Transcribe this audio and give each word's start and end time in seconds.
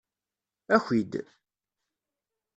Aki-d! 0.75 1.13